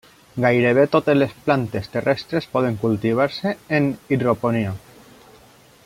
[0.43, 4.73] Gairebé totes les plantes terrestres poden cultivar-se en hidroponia.